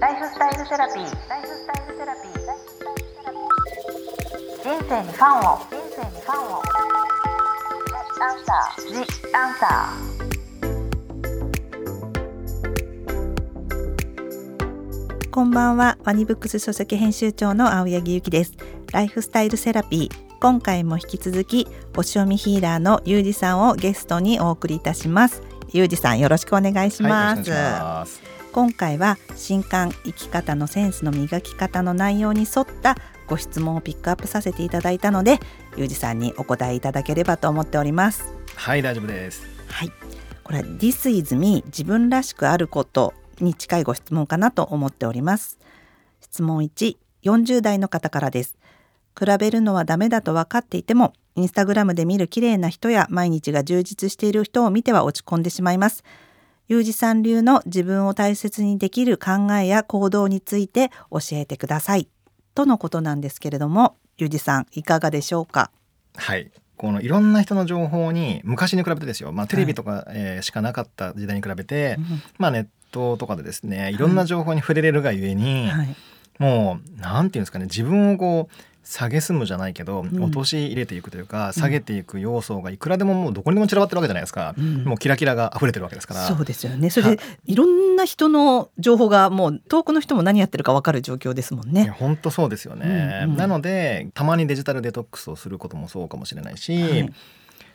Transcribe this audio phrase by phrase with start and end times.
[0.00, 1.28] ライフスタイルセラピー。
[1.28, 2.32] ライフスタイルセラピー。
[4.62, 5.58] 人生にファンを。
[5.58, 6.62] 人生にファンを。
[8.20, 8.86] アンサー。
[8.92, 8.94] ジ
[9.34, 15.30] アンサー。
[15.32, 18.52] こんばんは、ワニブックス書籍編集長の青柳ゆきです。
[18.92, 20.28] ライフスタイルセラピー。
[20.38, 25.42] 今回も引き続き星読みヒーラーのゆうじさんをゲストにお送りいたします。
[25.72, 27.50] ゆうじさんよろしくお願いします。
[27.50, 35.38] はい今回は新刊生き方のセンスの磨き方の内容に沿ったご質問をピックアップさせていただいたので
[35.76, 38.34] ゆうじさんにお答えいただければと思っております。
[38.54, 39.46] はい大丈夫です。
[39.68, 39.92] はい。
[40.42, 45.58] これは This is me 自分らしくあることに近いご質問かなと思っております。
[46.20, 48.56] 質問1 40代の方からです。
[49.18, 56.04] 比べるのはダメだと分かっていてもインスタグラムで見る綺麗な人や毎日が充実している人を見ては落ち込んでしまいます
[56.68, 62.08] ゆうじさん流の自分を大切にできる考えや行動について教えてください
[62.54, 65.70] とのことなんですけれどもゆうじさんいかがでしょうか？
[66.14, 66.50] はい。
[66.76, 72.04] このいろんな人の情報に昔に比べてですよ、まあ、テレビとか、はい、えー、しかなかった時代に比べて、うん、
[72.38, 75.96] まあ、ネットとかでですねいろんな情報に触れれるがゆえに、はい、
[76.38, 78.54] もうなんていうんですかね自分をこう
[78.90, 86.26] 下げすむじゃないけど、うん、落とし入れていくというか、下げていく要素がいくらでももうどこにでも散らばってるわけじゃないですか、うん、もうキラキラが溢れてるわけですから。
[86.26, 86.88] そうですよね。
[86.88, 87.54] それでい。
[87.54, 91.88] ろんな人の情報がもう遠くの人も何やってるか分かる状況ですもんね。
[91.98, 97.12] 本当そうですよね、うんうん、なのでたまにデジタルデトックスをすることもそうかもしれないし、はい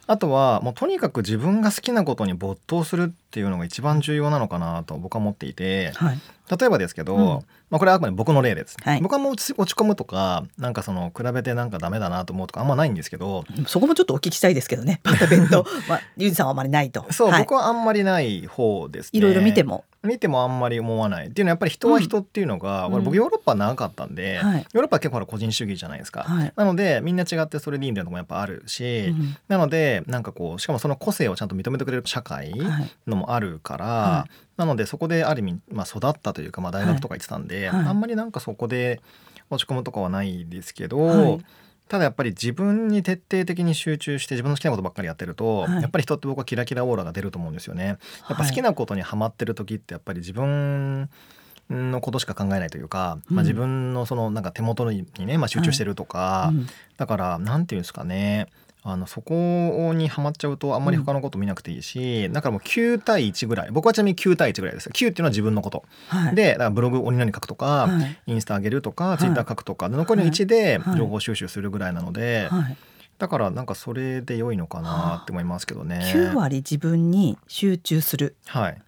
[0.05, 6.19] あとはもうとにかく自分が好きなことに没頭するっていうのが一番重要なのかなと僕は思っていて、はい、
[6.57, 14.99] 例えばですけど、うん、まあ、これはあくまで僕の例です、はい、僕はもう落ち込むとかなんかその比べてなんかダメだなと思うとかあんまないんですけどそこもちょっとお聞きしたいですけどね。
[15.03, 17.05] また弁当、 まあ、ゆうじさんはあんまりないと。
[17.11, 21.27] そう、はい、僕はあんまりない方です、ね、いろいろ見ても見てもあんまり思わない。
[21.27, 32.53] っていうのはやっぱり人は人っていうのが、うん、僕ヨーロッパ長かったんで、うん、ヨーロッパは結構個人主義じゃないですか、はい、なのでみんな違ってそれでいいみたいなとこもやっぱあるし、うん、なのでなんかこうしかもその個性をちゃんと認めてくれる社会
[33.07, 39.01] のもあるから、はい、なのでそこである意味、まあ、育ったというか、まあ、大学とか行ってたんで、あんまりなんかそこで
[39.49, 41.39] 落ち込むとかはないですけど、
[41.87, 47.85] ただやっぱり自分に徹底的に集中して自分の好きなことばっかりやってると、はい、やっぱり人って僕はキラキラオーラが出ると思うんですよね。
[47.85, 47.93] や
[48.35, 51.09] っぱ好きなことにはまってる時ってやっぱり自分
[51.69, 56.67] のことしか考えないというか、うん、まあ、自分のそのなんか手元にね、まあ、集中してるとか、はいうん、
[56.97, 58.47] だからなんていうんですかね
[58.85, 72.49] あのそこにはまっちゃうとあんまり他のこと見なくていいし、うん、だからもう9対1ぐらい僕はちなみに9対1ぐらいです9っていうのは自分のこと、はい、でだからブログ鬼何書くとか、はい、インスタ上げるとか、はい、ツイッター書くとか残りの1で情報収集するぐらいなので、
[73.17, 76.11] だからなんかそれで良いのかなって思いますけどね。
[76.13, 78.81] 9割自分に集中する、はい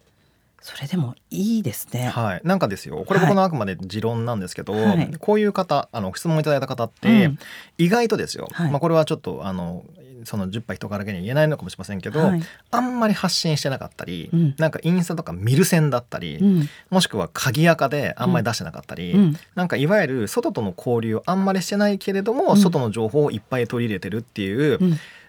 [0.66, 2.08] それでもいいですね。
[2.08, 3.04] はい、なんかですよ。
[3.06, 7.38] これ僕のあくまで持論なんですけど、はい、こういう方、あの質問いただいた方って、うん、
[7.78, 8.48] 意外とですよ。
[8.50, 9.84] はい、まあこれはちょっとあの
[10.24, 24.80] その10杯人からだけに言えないのかもしれませんけど、はい、あんまり発信してなかったり、うん、なんかインスタとか見る線だったり、うん、もしくは鍵垢であんまり出してなかったり、うん、なんかいわゆる外との交流をあんまりしてないけれども、外の情報をいっぱい取り入れてるっていう、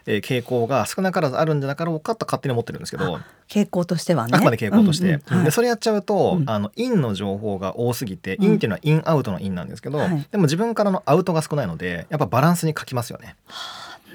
[0.07, 4.31] えー、傾向が少なからずあるんじゃなかろうかと勝手に思ってるんですけど傾向としてはね。
[4.33, 13.35] あくまで傾向として、うんうんはい、でそれやっちゃうと、うん、あのインの情報が多すぎて、インっていうのはインアウトのインなんですけど、はい、でも自分からのアウトが少ないのでやっぱバランスに書きますよね。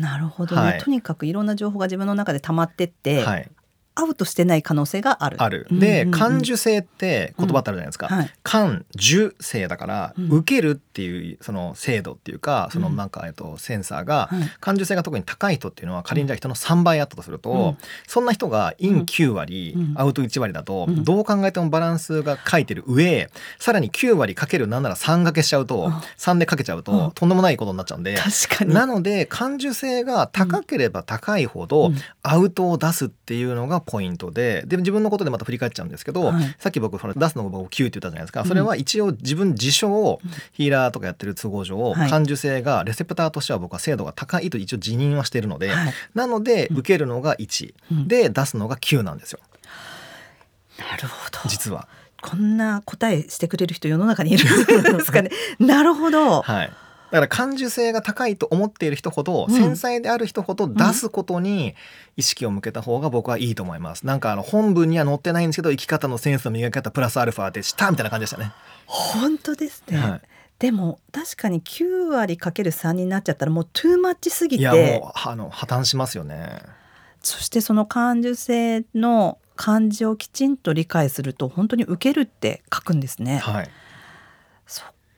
[0.01, 3.51] なるほどね、はい、とにかくいろんな情報が自分の中で溜まってって、はい、
[3.95, 5.43] アウトしてない可能性がある。
[5.43, 5.67] ある。
[5.71, 8.09] で、感受性って言葉ってあるじゃないですか。
[8.11, 17.77] うんはい、感受性だから、うん、受けるっていうその精度っていうか、そのなんかえっとセンサーが、感受性が特に高い人っていうのは仮にじゃあ人の3倍あったとすると、うん、
[18.07, 28.17] そんな人がイン9割、アウト1割だと、どう考えてもバランスが書いてる上、さらに9割かけるなんなら3掛けしちゃうと、3でかけちゃうと、とんでもないことになっちゃうんで、
[28.67, 31.93] なので感受性が高ければ高いほど、
[32.23, 40.21] アウトを出すっていうのがポイントでで自分のことでまた振り返っちゃうんですけど、はい、さっき僕出すのが僕9って言ったじゃないですか、それは一応自分自称を
[40.53, 47.75] ヒーラーとかやってる都合上、感受性がレセプターとしては僕は精度が高いと一応辞任はしているので、はい、なので受けるのが1、
[48.07, 49.41] で出すのが9なんですよ。
[50.79, 51.39] なるほど。
[51.49, 51.89] 実は。
[52.23, 55.31] こんな答えしてくれる人世の中にいるんですかね。
[55.59, 56.43] なるほど。
[56.43, 56.73] はい。
[57.13, 61.75] だから感受性が高いと思っている人ほど、うん、繊細である人ほど出すことに
[62.17, 64.07] 意識を向けた方が僕はいいと思います。
[64.07, 68.53] なんかあの本文には載ってないんですけど生き方のセンスの磨き方プラスアルファでしたみたいな感じでしたね。
[68.87, 69.99] 本当ですね。
[69.99, 70.21] はい
[70.59, 76.61] でも確かに9割かける3になっちゃったらもうトゥーマッチすぎていやもうあの破綻しますよね
[77.21, 83.39] そしてその感受性の漢字をきちんと理解すると本当に受けるって書くんですね。
[83.39, 83.71] はい、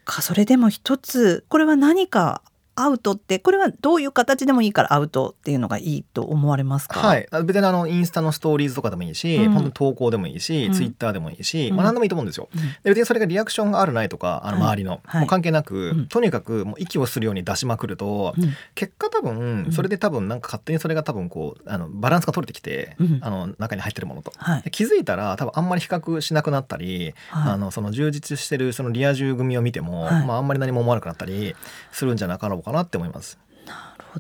[0.05, 2.43] かそれでも一つこれは何か
[2.77, 7.01] アウトってこれはどういう形でもいいからアウトっていうのがいいと思われますか？
[7.01, 7.29] はい。
[7.45, 18.35] 別にあのインスタのストーリーズとかでもいいし、うん、本当に投稿でもいいし、うん、ツイッターでもいいし、うん、まあ何でもいいと思うんですよ、うん、で別にそれがリアクションがあるないとかあの周りの、はい、もう関係なく、とにかくもう息をするように出しまくると、
[18.75, 31.55] 結果多分それで多分なんか勝手にそれが多分こうあのバランスが取れてきて、あの中に入ってるものと、はい、気づいたら多分あんまり比較しなくなったり、はい、あのその充実してるそのリア充組を見ても、まああんまり何も思わなくなったり
[31.93, 33.39] するんじゃなかろうかなって思います。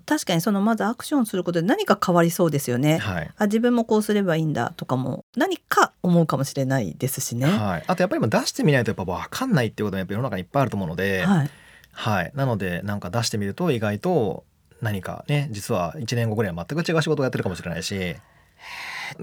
[0.06, 11.50] 確かにそのまずアクションすることで何か変わりそうですよね、はい、あ自分もこうすればいいんだとかも何か思うかもしれないですしね、はい、あとやっぱり出してみないとやっぱ分かんないっていうことがやっぱ世の中にいっぱいあると思うので、はい、
[11.92, 14.44] はい、なのでなんか出してみると意外と
[14.82, 18.16] 何かね実は1年後ぐらいは全く違う仕事をやってるかもしれないし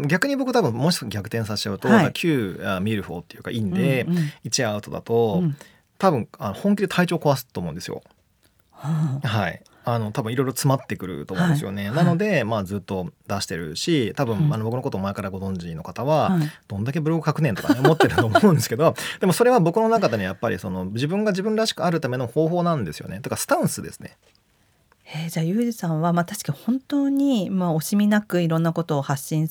[0.07, 5.57] 逆に僕多分もし逆転させちゃうと、はい、9見る方っていうかいいんで、うんうん、1アウトだと、うん、
[5.97, 8.01] 多分あの本気で体調壊すと思うんですよ。
[8.81, 23.19] はい、あの多分いろいろ詰まってくると思うんですよね、はい、なので、まあ、ずっと出してるし多分、あの僕のことを前からご存知の方は、はい、どんだけブログ書くねんとか、ね、思ってると思うんですけど でもそれは僕の中でねやっぱりその自分が自分らしくあるための方法なんですよね。
[23.21, 24.17] とかスタンスですね。
[25.13, 29.47] えー、じゃあゆうじさんは、まあ、確か本当に、まあ、惜しみなくいろんなことを発信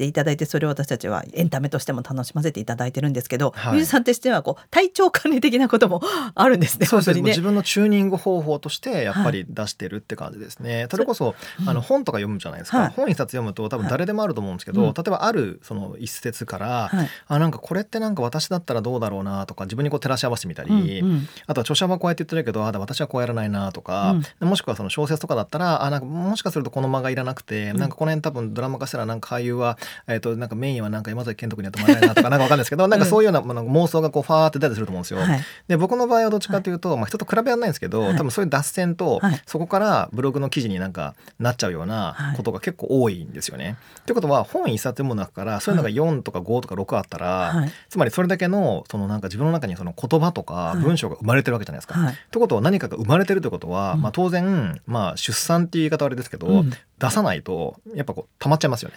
[0.00, 6.00] ていただいてそれを私たちはエンタメとしても楽しませていただいてるんですけど、はい、ゆうさんとしてはこう体調管理的なことも
[6.34, 6.86] あるんですね。
[6.86, 7.20] そうですね。
[7.20, 10.80] 自分のチューニング方法としてやっぱり出してるって感じですね。
[10.80, 12.78] はい、それこそ、うん、あの本とか読むじゃないですか。
[12.78, 16.90] はい、本一冊読むと多分誰でもあると思うんですけど、例えばあるその一節から、
[17.28, 21.10] あなんかこれってなんか私だったらどうだろうなとか自分にこう照らし合わせてみたり、うん。
[21.10, 29.76] うん、あとは著者はこうやって言ってるけどあ私はこうやらないなとか、うん、もしくはその小説とかだったらあなんかもしかするとこの間がいらなくて、なんかこの辺多分ドラマ化したらなんか俳優は
[30.06, 35.20] えっ、ー、となんかメインはなんか山崎賢人君には止まらないなとかなんかわかんないですけど、 なんかそういうようなもの妄想がこうファーって出たりすると思うんですよ。
[35.20, 43.76] はい、で僕の場合はどっちかというと、まあ、人と比べはないんですけど、多分そういう脱線と、そこからブログの記事になんかなっちゃうようなことが結構多いんですよね。
[44.06, 51.94] ということは本一冊読む中からそういうのが4とか5とか6あったら、つまりそれだけのそのなんか自分の中にその言葉とか文章が生まれてるわけじゃないですか。
[52.30, 56.64] ということは何かが生まれてるということは、まあ、当然、まあ、出産っていう言い方はあれですけど、
[56.98, 58.96] 出さないとやっぱこう溜まっちゃいますよね。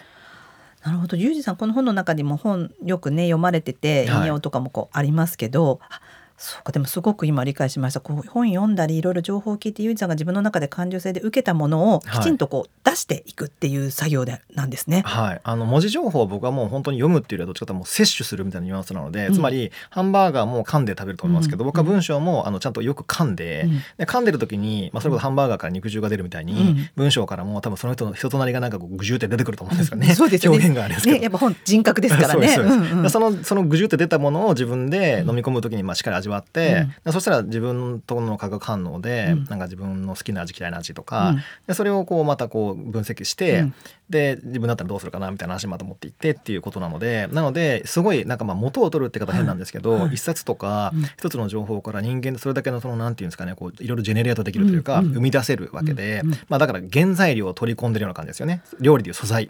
[0.83, 7.99] なるほど、ゆうじさんこの本の中にも本よくね読まれてて引用とかもこうありますけど、はいそうかでもすごく今理解しました。
[7.99, 15.03] こう本読んだりいろいろ情報を聞いてゆうじさんが自分の中で感受性で受けたものをきちんとこう出していくっていう作業でなんですね。
[15.05, 30.13] はい、あの文字情報を僕はもう本当に読むっていうよりはどっちかというともう摂取するみたいなニュアンスなので、うん、つまりハンバーガーも噛んで食べると思いますけど、うん、僕は文章もあのちゃんとよく噛んでうん、で噛んでる時に、まあ、それこそハンバーガーから肉汁が出るみたいに、文章からも多分その人の人となりがなんかこうぐじゅって出てくると思うんですよね。
[30.15, 30.57] そうですよね。
[30.57, 32.47] 表現があれですけど、ね、やっぱ本人格ですからね。
[33.09, 43.73] そのそのぐじゅって出たものを自分で飲み込む時にまあしっかり味わって、そしたら自分との化学反応で、うん、なんか自分の好きな味嫌いな味とか、うん、でそれをこうまたこう分析して、うん、
[44.09, 58.61] で自分だったらどうするかなみたいな話また持っていってっていうことなのでなのですごいなんかまあ元を取るって方変なんですけど、はい、一冊とか一つの情報から人間それだけのそのなんていうんですかねこういろいろジェネレートできるというか、生み出せるわけで、まあ、だから原材料を取り込んでるような感じですよね。
[58.79, 59.49] 料理でいう素材。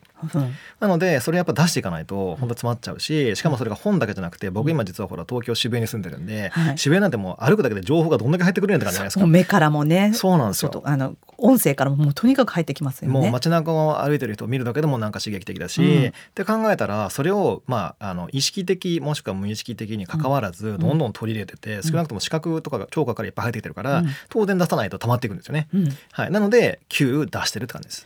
[0.80, 9.28] なのでそれやっぱ出していかないと本当詰まっちゃうししかもそれが本だけじゃなくて僕今実はほら東京渋谷に住んでるんで、はい、渋谷なんてもう歩くだけで情報がどんだけ入ってくるんって感じじゃないですか。
[9.28, 13.14] 目からもねそうなんですよあの音声からももうとにかく入ってきますよね。
[13.14, 25.68] もう街中を歩いてる人を見るだけでもなんか刺激的だし、うん、って考えたらそれをまああの意識的もしくは無意識的に関わらずどんどん取り入れてて、うん、少なくとも視覚とかが聴覚からいっぱい入ってきてるから、うん、当然出さないと溜まっていくんですよね。
[26.12, 28.06] はい、なので Q 出してるって感じです。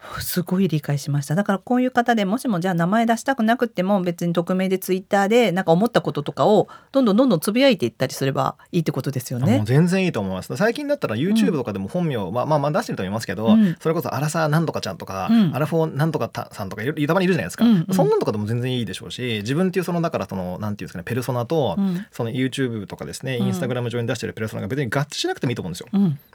[0.20, 1.34] すごい理解しました。
[1.34, 9.62] だからこういう方でもしもじゃあ名前出したくなくても別に匿名でツイッターでなんか思ったこととかをどんどんどんどんつぶやいていったりすればいいってことですよね。
[9.64, 10.56] 全然いいと思います。
[10.56, 21.76] 最近だったら YouTube とかでも本名、うん、まあまあまあ出してると思いますけど、うん、それこそアラサーなんとかちゃんとか、うん、アラフォーなんとかさんとかいたまにいるじゃないですか、うんうん、そんなんとかでも全然いいでしょうし自分っていうそのだからそのなんていうんですかねペルソナと、
[22.10, 25.88] その YouTube とかですねインスタグラム上に出してるペルソナが別に合致しなくてもいいと思うんですよ、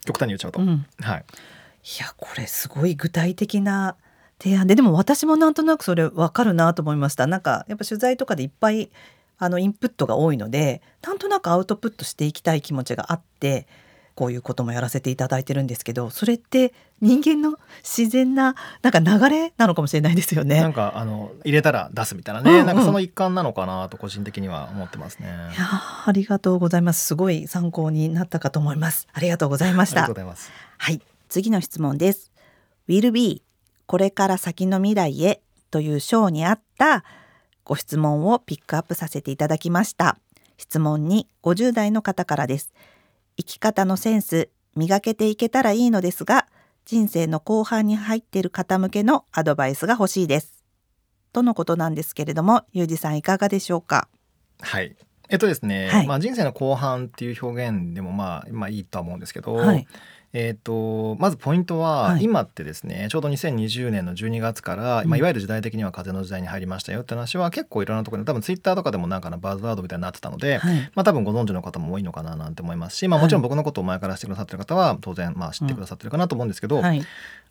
[0.06, 0.60] 極端に言っちゃうと。
[0.60, 0.70] はい
[1.18, 1.24] い
[2.00, 3.96] やこれすごい具体的な
[4.40, 8.90] 提案ででも私もなんとなくそれ分かるなと思いましたなんかやっぱ取材とかでいっぱい
[9.38, 13.68] あのインプットが多いのでなんとなくアウトプットしていきたい気持ちがあって
[14.16, 20.62] こういうこともやらせていただいてるんですけどそれって人間の自然ななんか流れなのかもしれないですよね。
[20.62, 25.28] なんかあの入れたら出すみたいなね、うんうん、なんかその一環なのかなと個人的には思ってますね。
[25.28, 25.66] いや
[26.06, 27.06] ありがとうございます。
[27.06, 29.10] すごい参考になったかと思います。
[29.12, 30.10] ありがとうございました。
[30.78, 31.02] はい、
[31.36, 32.32] 次の質問です。
[32.88, 33.44] Will be
[33.88, 37.04] これから先の未来へという章にあった
[37.66, 40.18] ご質問をピックアップさせていただきました。
[40.56, 42.72] 質問に50代の方からです。
[43.36, 46.48] 生き方のセンス磨けていけたらいいのですが
[46.86, 50.64] 人生の後半に入っている方向けのアドバイスが欲しいです。
[51.34, 54.08] とのことなんですけれどもゆうじさんいかがでしょうか？
[54.62, 54.96] はい。
[55.28, 59.88] えっとですね、はい、まあ人生の後半っていう表現でもまあまあいいとは思うんですけど、はい、
[60.38, 77.02] えーと、まずポイントは、はい、今ってですねちょうど2020年の12月から、うん、まあ、いわゆる時代的には風の時代に入りましたよって話は結構いろんなところで多分ツイッターとかでもなんかのバズワードみたいになってたので、はい、まあ、多分ご存知の方も多いのかななんて思いますし、まあ、もちろん僕のことを前からしてくださってる方は当然まあ知ってくださってるかなと思うんですけど、はい、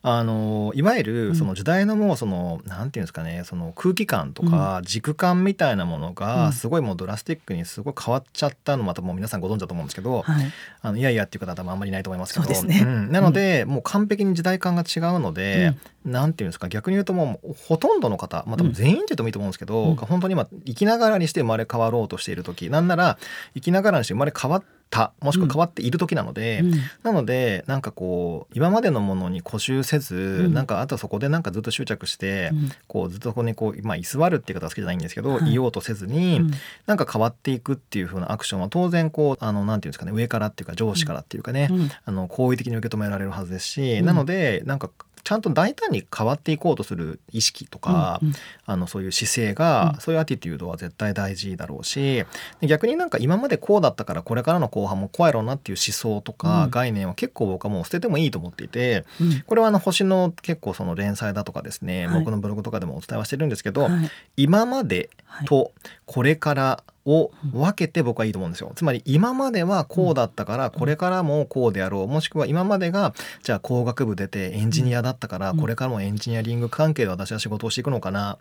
[0.03, 12.83] あのいわゆるその時代のもうその、うん、なんていうんですかねその空気感とか軸感みたいなものがすごいもうドラスティックにすごい変わっちゃったのまたもう皆さんご存知だと思うんですけど、はい、あのいやいやっていう方は多分あんまりいないと思いますけど、ね。
[12.85, 23.19] うん、なので、もう完璧に時代感が違うので、うん、なんていうんですか逆に言うともうほとんどの方、まあ、多分全員って言ってもいいと思うんですけど、うん、本当に今生きながらにして生まれ変わろうとしている時なんなら
[23.55, 24.65] 生きながらにして生まれ変わっ
[24.95, 26.73] たもしくは変わっている時なので、うん、
[27.03, 36.51] なのでなんかこう今までのものに固執せず、うん、なんかあとそこでなんかずっと執着して、うん、こうずっとここにこう、まあ、居座るっていう方は好きじゃないんですけど、はい、いようとせずに、うん、
[36.87, 41.69] なんか変わっていくっていう風なアクションは当然こうあのなんていうんですかね上からっていうか上司からっていうかね、
[42.05, 44.91] あの好意的に受け止められるはずですし、なのでなんか
[45.25, 48.35] ちゃんと大胆に変わっていこうとする意識とか、うんうん、
[48.67, 52.25] あのそういう姿勢が、うん、そういうアティテュードは絶対大事だろうし
[52.61, 65.09] 逆になんか今までこうだったからこれからの後半もこうやろうなっていう思想とか概念は結構僕はもう捨ててもいいと思っていて、うん、これはあの星の結構その連載だとかですね、はい、僕のブログとかでもお伝えはしてるんですけど、はい、今まで
[65.47, 65.73] と
[66.05, 68.73] これからを分けて僕はいいと思うんですよ。
[68.75, 72.09] つまり今まではこうだったからこれからもこうであろう。
[72.09, 78.39] もしくは今までがじゃあ工学部出てエンジニアだったからこれからもエンジニアリング関係で私は仕事をしていくのかな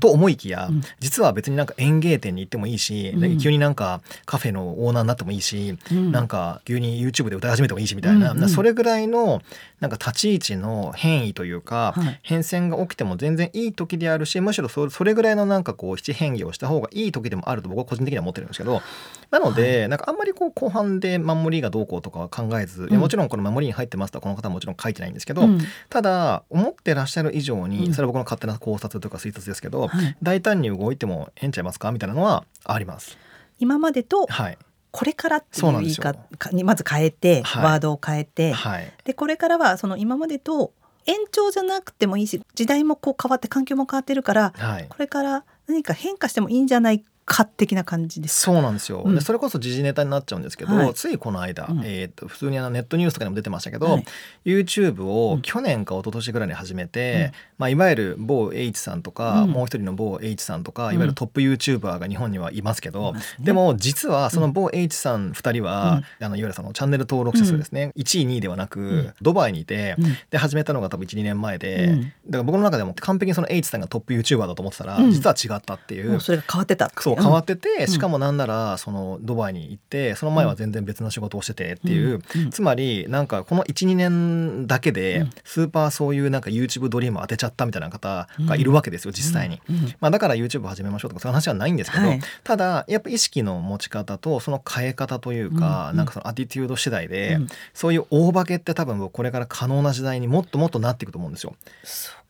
[0.00, 8.34] と思いきや実は別になんか園芸店に行ってもいいし急になんかカフェのオーナーになってもいいしなんか急に YouTube で歌い始めてもいいしみたいな。
[8.48, 9.42] それぐらいの
[9.80, 18.82] なんか立ち位置の変異というか変遷が起きても全然いい時であるしむしろそれぐらいのなんかこう七変化をした方がいい時でもあると僕は個人的には思ってるんですけど
[19.30, 31.90] なので、はい、なんかあんまりこう後半で守りがどうこうとかは考えず、うん、もちろんこの守りに入ってますとこの方はもちろん書いてないんですけど、うん、ただ思ってらっしゃる以上に、それは僕の勝手な考察とか推察ですけど、はい、大胆に動いてもええんちゃいますか？
[31.92, 33.16] みたいなのはあります。
[33.58, 34.58] 今までと、はい
[34.90, 40.72] これからっていう言い方にまず変えて、はい、ワードを変えて、はい、でこれからはその今までと
[41.06, 54.04] 延長じゃなくてもいいし時代もこう変わって環境も変わってるから、はい、これから何か変化してもいいんじゃないか的な感じですそうなんですよ、うん、でそれこそ時事ネタになっちゃうんですけど、はい、ついこの間、うん、えーと、普通にあのネットニュースとかにも出てましたけど、はい、
[54.44, 69.94] YouTube を去年か一昨年ぐらいに始めて、うん、まあ、いわゆる某 H さんとか、もう一人の某 H さんとかいわゆるトップ YouTuber が日本にはいますけど、でも実はその某 H さん2人は、あのいわゆるそのチャンネル登録者数ですね、うん、1位2位ではなく、ドバイにいて、
[70.30, 71.94] で始めたのが多分12年前で、
[72.26, 76.20] だから僕の中でも完璧にその H さんがトップ YouTuber だと思ってたら、実は違ったっていう。
[76.20, 89.60] それが変わってたそう変わってて、しかもなんならそのドバイに行ってその前は全然別の仕事をしててっていう、つまりなんかこの12年だけでスーパーそういうなんか YouTube ドリーム当てちゃったみたいな方がいるわけですよ実際に、
[90.00, 97.38] まあ、だから YouTube 始めましょうとかそういう話はないんですけど、はい、ただやっぱ意識の持ち方とその変え方というか、なんかそのアティテュード次第で、
[97.74, 101.54] そういう大化けって多分これから可能な時代にもっともっとなっていくと思うんですよ。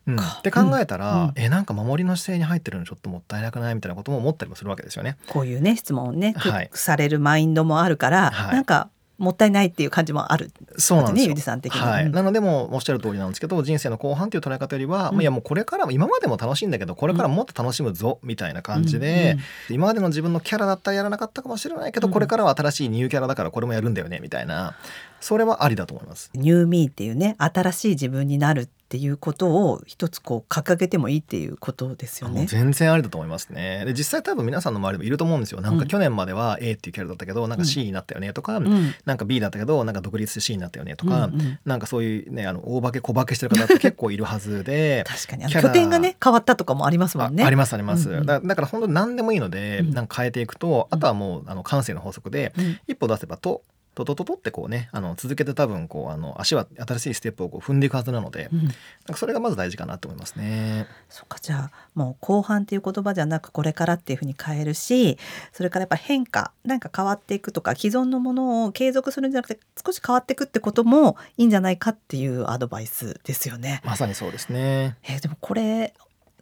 [0.07, 5.17] うん、って考えたら、うん、えなんか守りの姿勢に入ってるのちょっともったいなくないみたいなことも思ったりもするわけですよね。
[5.27, 8.89] こういうね質問をね、はい、されるマインドもあるから、はい、なんか
[9.21, 11.37] もったいないっていう感じもある、そうなんですよ。
[11.37, 12.01] さん的に、は。
[12.01, 19.37] い、なのでもおっしゃる通りなんですけど人生の後半という捉え方よりは、うん、いやもうこれからも今までも楽しいんだけどこれからもっと楽しむぞ、みたいな感じで、
[19.69, 24.75] うん、今までの自分のキャラだったらやらなかったかもしれないけど、これからは新しいニューキャラだからこれもやるんだよねみたいな。
[25.19, 26.31] それはありだと思います。
[26.33, 32.45] ニューミーっていうね新しい自分になるっていうことを一つこう掲げてもいいっていうことですよね。
[32.45, 33.85] 全然ありだと思いますね。
[33.85, 35.61] で実際多分皆さんの周りでもいると思うんですよ。
[35.61, 47.45] なんか去年までは A っていうキャラだったけど、なんか C になったよねとか、うん、なんか B だったけどなんか独立して C になったよねとか、うんうん、なんかそういうねあの大化け小化けしてる方って結構いるはずで 確かに拠点がね変わったとかもありますもんね。
[47.45, 48.09] ありますあります。
[48.09, 52.53] うんうん、だだから本当に何でもいいので、なんか変えていくと、あとはもうあの感性の法則で、
[52.89, 58.71] 一歩出せばとトトトトってこうねあの続けて多分こうあの足は新しいステップをこう踏んでいくはずなので、うん、なん
[59.07, 60.87] かそれがまず大事かなと思いますね。
[61.09, 65.17] そっかじゃあもう後半っていう言葉じゃなくこれからっていうふうに変えるし
[65.51, 73.81] それからやっぱ変化なんか変わっていくとか既存のものを継続するんじゃなくて少し変わっていくってこともいいんじゃないかっていうアドバイスですよね。
[73.83, 74.97] まさにそうですね。
[75.03, 75.93] えー、でもこれ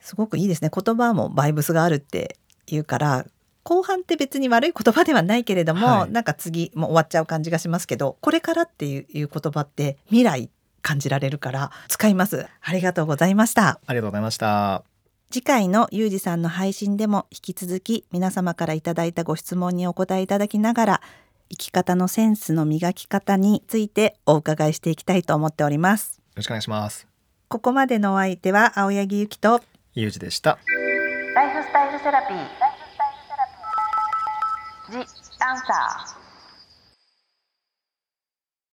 [0.01, 2.37] すごくいいですね言葉もバイブスがあるって
[2.67, 3.25] いうから
[3.63, 10.49] 後半って別に悪い言葉ではないけれども、はい、なんか次もう終わっちゃう感じがしますけどこれからっていう言葉って未来
[10.81, 12.47] 感じられるから使います。
[12.61, 13.79] ありがとうございました。
[13.85, 14.83] ありがとうございました。
[15.31, 21.01] 次回のゆうじさんの配信でも引き続き皆様からいただいたご質問にお答えいただきながら
[21.51, 26.17] 生き方のセンスの磨き方についてお伺いしていきたいと思っております。
[26.17, 27.07] よろしくお願いします。
[27.47, 29.61] ここまでのお相手は青柳ゆきと
[29.93, 30.57] ゆうじでした。
[31.35, 32.68] ライフスタイルセラピー
[34.89, 35.05] 字
[35.37, 36.28] 答案。